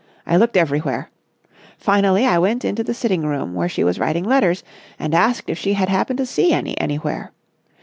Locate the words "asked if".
5.13-5.59